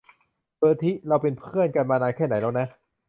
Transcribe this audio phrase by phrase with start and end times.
[0.57, 2.67] เบอร์ทิ เราเป็นเพือนกันมานานแค่ไหนแล้วนะ?